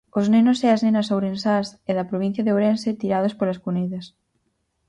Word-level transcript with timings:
Os 0.19 0.25
nenos 0.33 0.59
e 0.65 0.69
as 0.75 0.81
nenas 0.85 1.11
ourensás, 1.15 1.67
e 1.89 1.91
da 1.97 2.09
provincia 2.11 2.45
de 2.45 2.53
Ourense; 2.55 2.99
tirados 3.01 3.33
polas 3.39 3.61
cunetas. 3.63 4.05